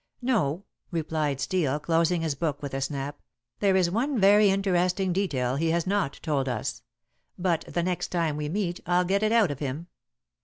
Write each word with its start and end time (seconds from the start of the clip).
"No," 0.23 0.63
replied 0.89 1.39
Steel, 1.39 1.79
closing 1.79 2.21
his 2.21 2.33
book 2.33 2.63
with 2.63 2.73
a 2.73 2.81
snap, 2.81 3.21
"there 3.59 3.75
is 3.75 3.91
one 3.91 4.19
very 4.19 4.49
interesting 4.49 5.13
detail 5.13 5.57
he 5.57 5.69
has 5.69 5.85
not 5.85 6.17
told 6.23 6.49
us. 6.49 6.81
But 7.37 7.65
the 7.67 7.83
next 7.83 8.07
time 8.07 8.35
we 8.35 8.49
meet 8.49 8.79
I'll 8.87 9.05
get 9.05 9.21
it 9.21 9.31
out 9.31 9.51
of 9.51 9.59
him. 9.59 9.89